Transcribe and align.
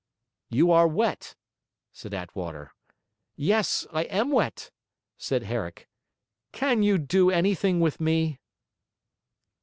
'You 0.49 0.71
are 0.71 0.87
wet,' 0.87 1.35
said 1.93 2.11
Attwater. 2.11 2.71
'Yes, 3.35 3.85
I 3.93 4.05
am 4.05 4.31
wet,' 4.31 4.71
said 5.15 5.43
Herrick. 5.43 5.87
'Can 6.51 6.81
you 6.81 6.97
do 6.97 7.29
anything 7.29 7.79
with 7.79 8.01
me?' 8.01 8.39